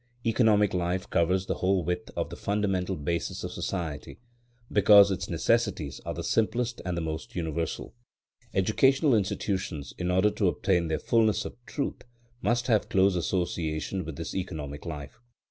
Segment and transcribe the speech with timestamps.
[0.25, 4.17] Economic life covers the whole width of the fundamental basis of society,
[4.71, 7.93] because its necessities are the simplest and the most universal.
[8.51, 12.03] Educational institutions, in order to obtain their fulness of truth,
[12.41, 15.19] must have close association with this economic life.